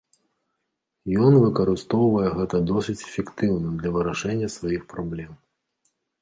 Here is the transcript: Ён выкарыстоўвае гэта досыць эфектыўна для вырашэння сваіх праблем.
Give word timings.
Ён 1.25 1.33
выкарыстоўвае 1.43 2.29
гэта 2.37 2.61
досыць 2.71 2.97
эфектыўна 3.11 3.69
для 3.83 3.89
вырашэння 3.99 4.47
сваіх 4.57 4.81
праблем. 4.97 5.31